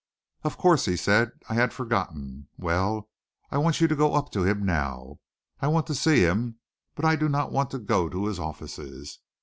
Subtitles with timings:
[0.43, 1.29] "Of course," he said.
[1.47, 2.47] "I had forgotten.
[2.57, 3.07] Well,
[3.51, 5.19] I want you to go up to him now.
[5.59, 6.57] I want to see him,
[6.95, 9.19] but I do not want to go to his offices.